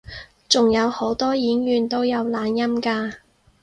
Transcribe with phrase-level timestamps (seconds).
[0.49, 3.13] 仲有好多演員都冇懶音㗎